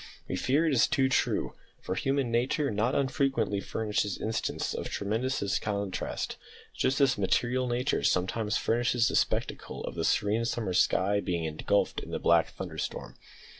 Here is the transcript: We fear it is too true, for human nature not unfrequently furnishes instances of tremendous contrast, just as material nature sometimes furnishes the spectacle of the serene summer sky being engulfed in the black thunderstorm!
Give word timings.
We 0.27 0.35
fear 0.35 0.65
it 0.65 0.73
is 0.73 0.87
too 0.87 1.09
true, 1.09 1.53
for 1.79 1.93
human 1.93 2.31
nature 2.31 2.71
not 2.71 2.95
unfrequently 2.95 3.59
furnishes 3.61 4.17
instances 4.17 4.73
of 4.73 4.89
tremendous 4.89 5.59
contrast, 5.59 6.37
just 6.75 6.99
as 7.01 7.19
material 7.19 7.67
nature 7.67 8.01
sometimes 8.01 8.57
furnishes 8.57 9.09
the 9.09 9.15
spectacle 9.15 9.83
of 9.83 9.93
the 9.93 10.03
serene 10.03 10.45
summer 10.45 10.73
sky 10.73 11.19
being 11.19 11.43
engulfed 11.45 11.99
in 11.99 12.09
the 12.09 12.17
black 12.17 12.49
thunderstorm! 12.49 13.15